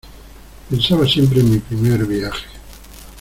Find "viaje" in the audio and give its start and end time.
2.07-2.47